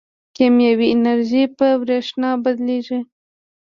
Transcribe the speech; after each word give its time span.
کیمیاوي 0.35 0.87
انرژي 0.95 1.43
په 1.57 1.67
برېښنا 1.81 2.29
بدلېږي. 2.43 2.99